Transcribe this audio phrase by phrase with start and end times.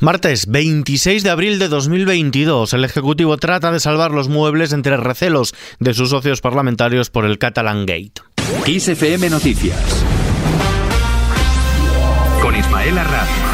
[0.00, 5.56] Martes 26 de abril de 2022, el Ejecutivo trata de salvar los muebles entre recelos
[5.80, 8.22] de sus socios parlamentarios por el Catalan Gate.
[8.64, 10.04] XFM Noticias
[12.40, 13.47] con Ismael Arranz.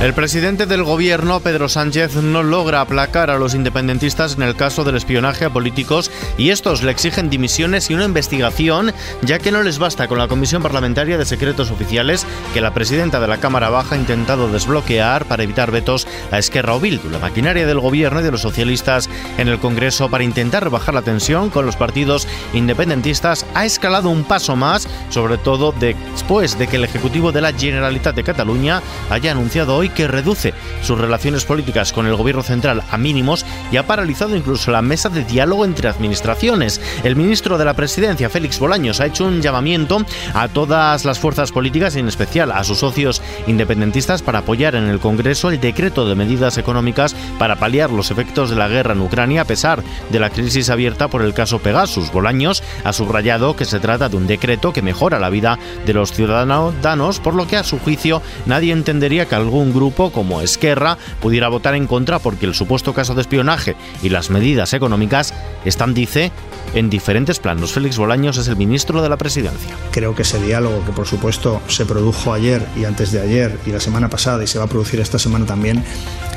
[0.00, 4.84] El presidente del gobierno, Pedro Sánchez, no logra aplacar a los independentistas en el caso
[4.84, 9.62] del espionaje a políticos y estos le exigen dimisiones y una investigación, ya que no
[9.62, 13.70] les basta con la Comisión Parlamentaria de Secretos Oficiales que la presidenta de la Cámara
[13.70, 18.20] Baja ha intentado desbloquear para evitar vetos a Esquerra o Bildu, la maquinaria del gobierno
[18.20, 19.08] y de los socialistas
[19.38, 24.24] en el Congreso para intentar rebajar la tensión con los partidos independentistas ha escalado un
[24.24, 29.32] paso más, sobre todo después de que el Ejecutivo de la Generalitat de Cataluña haya
[29.32, 33.86] anunciado hoy que reduce sus relaciones políticas con el gobierno central a mínimos y ha
[33.86, 36.80] paralizado incluso la mesa de diálogo entre administraciones.
[37.02, 41.52] El ministro de la Presidencia, Félix Bolaños, ha hecho un llamamiento a todas las fuerzas
[41.52, 46.08] políticas y en especial a sus socios independentistas para apoyar en el Congreso el decreto
[46.08, 50.20] de medidas económicas para paliar los efectos de la guerra en Ucrania a pesar de
[50.20, 52.12] la crisis abierta por el caso Pegasus.
[52.12, 56.12] Bolaños ha subrayado que se trata de un decreto que mejora la vida de los
[56.12, 61.48] ciudadanos, por lo que a su juicio nadie entendería que algún grupo como Esquerra pudiera
[61.48, 65.34] votar en contra porque el supuesto caso de espionaje y las medidas económicas
[65.66, 66.32] están, dice,
[66.74, 67.72] en diferentes planos.
[67.72, 69.76] Félix Bolaños es el ministro de la Presidencia.
[69.90, 73.70] Creo que ese diálogo que por supuesto se produjo ayer y antes de ayer y
[73.70, 75.84] la semana pasada y se va a producir esta semana también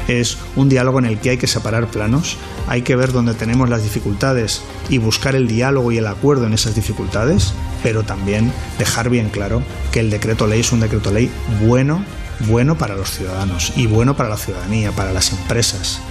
[0.08, 3.70] es un diálogo en el que hay que separar planos, hay que ver dónde tenemos
[3.70, 9.10] las dificultades y buscar el diálogo y el acuerdo en esas dificultades, pero también dejar
[9.10, 11.30] bien claro que el decreto ley es un decreto ley
[11.66, 12.04] bueno
[12.42, 16.02] bueno para los ciudadanos y bueno para la ciudadanía, para las empresas.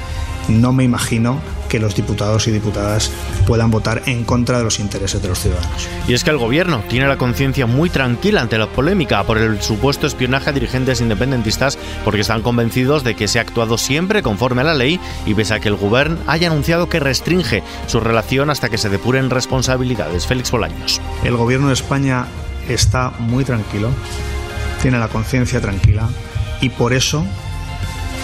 [0.48, 3.10] No me imagino que los diputados y diputadas
[3.46, 5.88] puedan votar en contra de los intereses de los ciudadanos.
[6.06, 9.60] Y es que el gobierno tiene la conciencia muy tranquila ante la polémica por el
[9.60, 14.60] supuesto espionaje a dirigentes independentistas porque están convencidos de que se ha actuado siempre conforme
[14.60, 18.50] a la ley y pese a que el gobierno haya anunciado que restringe su relación
[18.50, 20.26] hasta que se depuren responsabilidades.
[20.26, 21.00] Félix Bolaños.
[21.24, 22.26] El gobierno de España
[22.68, 23.90] está muy tranquilo
[24.86, 26.08] tiene la conciencia tranquila
[26.60, 27.26] y por eso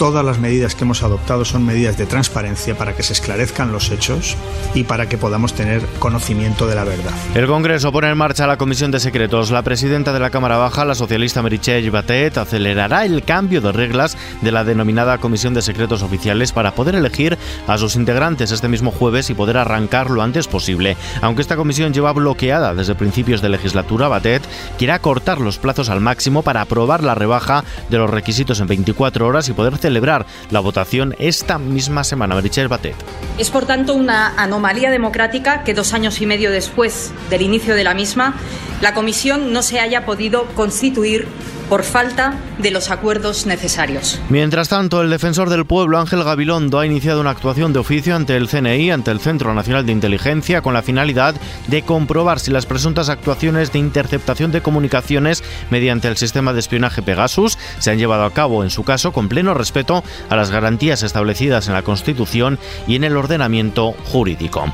[0.03, 3.93] todas las medidas que hemos adoptado son medidas de transparencia para que se esclarezcan los
[3.93, 4.37] hechos
[4.75, 7.13] y para que podamos tener conocimiento de la verdad.
[7.37, 9.53] El Congreso pone en marcha la Comisión de Secretos.
[9.53, 14.19] La presidenta de la Cámara Baja, la socialista Meritxell Batet, acelerará el cambio de reglas
[14.41, 17.39] de la denominada Comisión de Secretos Oficiales para poder elegir
[17.69, 20.97] a sus integrantes este mismo jueves y poder arrancar lo antes posible.
[21.21, 24.43] Aunque esta comisión lleva bloqueada desde principios de legislatura, Batet
[24.79, 29.29] quiere acortar los plazos al máximo para aprobar la rebaja de los requisitos en 24
[29.29, 32.35] horas y poder celebrar celebrar la votación esta misma semana.
[32.35, 32.97] Batet.
[33.39, 37.85] Es por tanto una anomalía democrática que dos años y medio después del inicio de
[37.85, 38.35] la misma,
[38.81, 41.29] la Comisión no se haya podido constituir
[41.69, 44.21] por falta de los acuerdos necesarios.
[44.29, 48.37] Mientras tanto, el defensor del pueblo, Ángel Gabilondo, ha iniciado una actuación de oficio ante
[48.37, 51.35] el CNI, ante el Centro Nacional de Inteligencia, con la finalidad
[51.69, 57.03] de comprobar si las presuntas actuaciones de interceptación de comunicaciones mediante el sistema de espionaje
[57.03, 61.03] Pegasus se han llevado a cabo, en su caso, con pleno respeto a las garantías
[61.03, 64.65] establecidas en la Constitución y en el ordenamiento jurídico.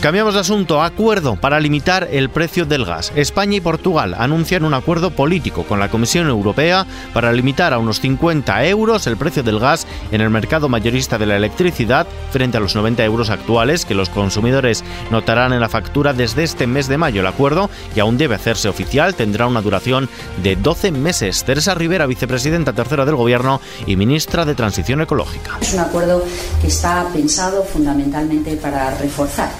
[0.00, 0.82] Cambiamos de asunto.
[0.82, 3.12] Acuerdo para limitar el precio del gas.
[3.14, 7.78] España y Portugal anuncian un acuerdo político con la Comisión Europea Europea para limitar a
[7.78, 12.56] unos 50 euros el precio del gas en el mercado mayorista de la electricidad frente
[12.56, 16.88] a los 90 euros actuales que los consumidores notarán en la factura desde este mes
[16.88, 17.20] de mayo.
[17.20, 20.08] El acuerdo, que aún debe hacerse oficial, tendrá una duración
[20.42, 21.44] de 12 meses.
[21.44, 25.58] Teresa Rivera, vicepresidenta tercera del Gobierno y ministra de Transición Ecológica.
[25.60, 26.24] Es un acuerdo
[26.60, 29.50] que está pensado fundamentalmente para reforzar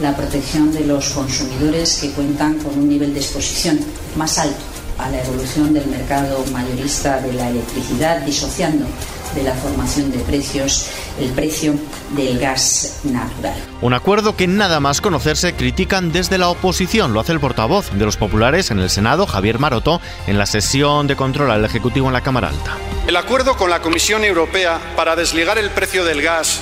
[0.00, 3.80] la protección de los consumidores que cuentan con un nivel de exposición
[4.16, 8.86] más alto a la evolución del mercado mayorista de la electricidad, disociando
[9.34, 10.88] de la formación de precios
[11.20, 11.74] el precio
[12.16, 13.54] del gas natural.
[13.80, 17.12] Un acuerdo que nada más conocerse critican desde la oposición.
[17.12, 21.06] Lo hace el portavoz de los populares en el Senado, Javier Maroto, en la sesión
[21.06, 22.76] de control al Ejecutivo en la Cámara Alta.
[23.06, 26.60] El acuerdo con la Comisión Europea para desligar el precio del gas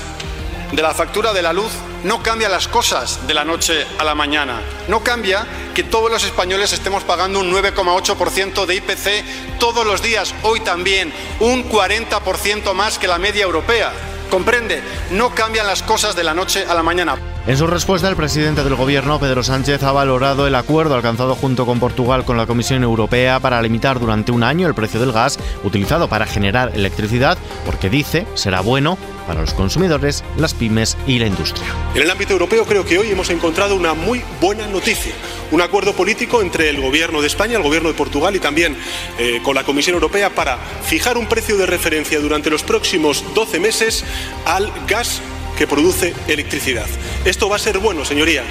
[0.73, 1.71] de la factura de la luz
[2.05, 4.61] no cambia las cosas de la noche a la mañana.
[4.89, 10.35] No cambia que todos los españoles estemos pagando un 9,8% de IPC todos los días,
[10.43, 13.93] hoy también, un 40% más que la media europea.
[14.31, 17.36] Comprende, no cambian las cosas de la noche a la mañana.
[17.47, 21.65] En su respuesta, el presidente del gobierno, Pedro Sánchez, ha valorado el acuerdo alcanzado junto
[21.65, 25.39] con Portugal con la Comisión Europea para limitar durante un año el precio del gas
[25.63, 28.99] utilizado para generar electricidad, porque dice será bueno
[29.29, 31.69] para los consumidores, las pymes y la industria.
[31.95, 35.13] En el ámbito europeo creo que hoy hemos encontrado una muy buena noticia,
[35.53, 38.77] un acuerdo político entre el Gobierno de España, el Gobierno de Portugal y también
[39.21, 43.61] eh, con la Comisión Europea para fijar un precio de referencia durante los próximos 12
[43.61, 44.05] meses
[44.47, 45.23] al gas
[45.57, 46.87] que produce electricidad.
[47.25, 48.45] Esto va a ser bueno, señorías,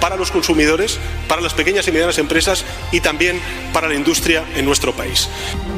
[0.00, 0.98] para los consumidores,
[1.28, 3.40] para las pequeñas y medianas empresas y también
[3.72, 5.28] para la industria en nuestro país.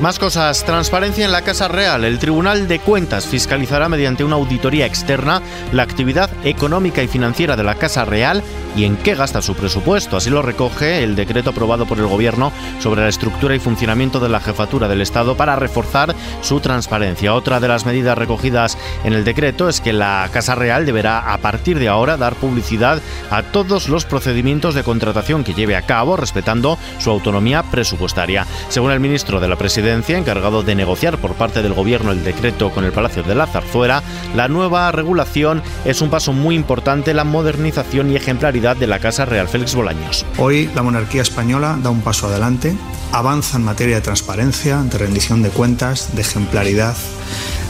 [0.00, 0.64] Más cosas.
[0.64, 2.05] Transparencia en la Casa Real.
[2.05, 5.41] El Tribunal de Cuentas fiscalizará mediante una auditoría externa
[5.73, 8.43] la actividad económica y financiera de la Casa Real
[8.76, 10.17] y en qué gasta su presupuesto.
[10.17, 14.29] Así lo recoge el decreto aprobado por el Gobierno sobre la estructura y funcionamiento de
[14.29, 17.35] la jefatura del Estado para reforzar su transparencia.
[17.35, 21.38] Otra de las medidas recogidas en el decreto es que la Casa Real deberá a
[21.38, 23.00] partir de ahora dar publicidad
[23.31, 28.46] a todos los procedimientos de contratación que lleve a cabo respetando su autonomía presupuestaria.
[28.69, 32.70] Según el ministro de la Presidencia, encargado de negociar por parte del Gobierno el decreto
[32.70, 34.02] con el Palacio de la Zarzuela,
[34.35, 38.99] la nueva regulación es un paso muy importante en la modernización y ejemplaridad de la
[38.99, 40.25] Casa Real Félix Bolaños.
[40.38, 42.76] Hoy la monarquía española da un paso adelante,
[43.12, 46.96] avanza en materia de transparencia, de rendición de cuentas, de ejemplaridad,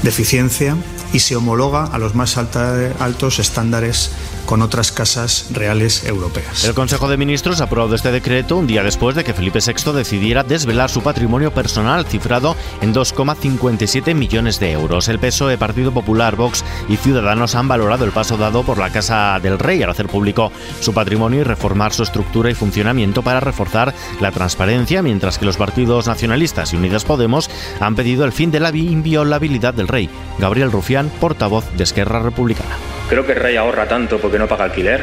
[0.02, 0.76] de eficiencia
[1.12, 4.10] y se homologa a los más altos estándares
[4.46, 6.64] con otras casas reales europeas.
[6.64, 9.92] El Consejo de Ministros ha aprobado este decreto un día después de que Felipe VI
[9.92, 15.08] decidiera desvelar su patrimonio personal cifrado en 2,57 millones de euros.
[15.08, 19.38] El PSOE, Partido Popular, Vox y Ciudadanos han valorado el paso dado por la Casa
[19.42, 23.94] del Rey al hacer público su patrimonio y reformar su estructura y funcionamiento para reforzar
[24.20, 27.50] la transparencia, mientras que los partidos nacionalistas y Unidas Podemos
[27.80, 30.08] han pedido el fin de la inviolabilidad del rey.
[30.38, 32.76] Gabriel Rufián, portavoz de Esquerra Republicana.
[33.08, 35.02] Creo que rey ahorra tanto porque no paga alquiler,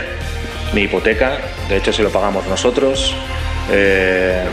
[0.74, 1.38] ni hipoteca,
[1.70, 3.16] de hecho se lo pagamos nosotros.
[3.72, 4.44] Eh,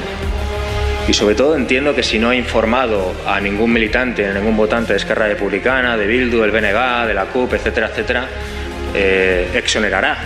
[1.08, 4.92] y sobre todo entiendo que si no ha informado a ningún militante, a ningún votante
[4.92, 8.26] de Esquerra Republicana, de Bildu, del BNG, de la CUP, etcétera, etcétera,
[8.94, 10.18] eh, exonerará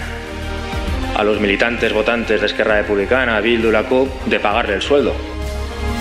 [1.16, 5.31] a los militantes votantes de Esquerra Republicana, Bildu, la CUP, de pagarle el sueldo.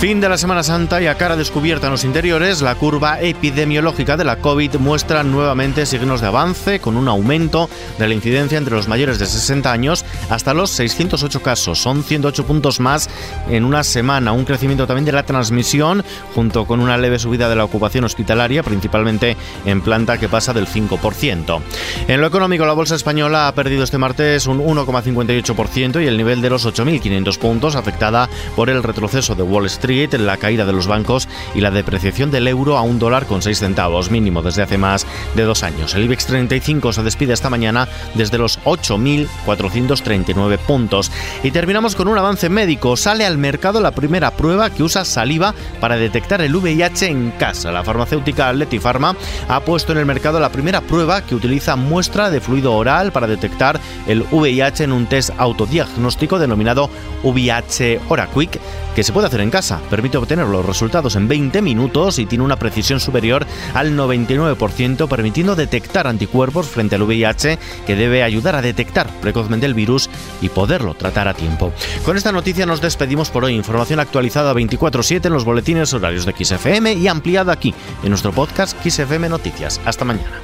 [0.01, 4.17] Fin de la Semana Santa y a cara descubierta en los interiores, la curva epidemiológica
[4.17, 7.69] de la COVID muestra nuevamente signos de avance, con un aumento
[7.99, 11.79] de la incidencia entre los mayores de 60 años hasta los 608 casos.
[11.79, 13.11] Son 108 puntos más
[13.47, 17.57] en una semana, un crecimiento también de la transmisión, junto con una leve subida de
[17.57, 19.37] la ocupación hospitalaria, principalmente
[19.67, 21.61] en planta que pasa del 5%.
[22.07, 26.41] En lo económico, la bolsa española ha perdido este martes un 1,58% y el nivel
[26.41, 30.87] de los 8.500 puntos, afectada por el retroceso de Wall Street la caída de los
[30.87, 34.77] bancos y la depreciación del euro a un dólar con 6 centavos, mínimo desde hace
[34.77, 35.05] más
[35.35, 35.93] de dos años.
[35.95, 41.11] El IBEX 35 se despide esta mañana desde los 8.439 puntos.
[41.43, 42.95] Y terminamos con un avance médico.
[42.95, 47.73] Sale al mercado la primera prueba que usa saliva para detectar el VIH en casa.
[47.73, 49.17] La farmacéutica Leti Pharma
[49.49, 53.27] ha puesto en el mercado la primera prueba que utiliza muestra de fluido oral para
[53.27, 53.77] detectar
[54.07, 56.89] el VIH en un test autodiagnóstico denominado
[57.23, 58.57] VIH OraQuick
[58.95, 59.80] que se puede hacer en casa.
[59.89, 65.55] Permite obtener los resultados en 20 minutos y tiene una precisión superior al 99%, permitiendo
[65.55, 70.09] detectar anticuerpos frente al VIH que debe ayudar a detectar precozmente el virus
[70.41, 71.73] y poderlo tratar a tiempo.
[72.05, 73.55] Con esta noticia nos despedimos por hoy.
[73.55, 77.73] Información actualizada 24/7 en los boletines horarios de XFM y ampliada aquí
[78.03, 79.81] en nuestro podcast XFM Noticias.
[79.85, 80.41] Hasta mañana.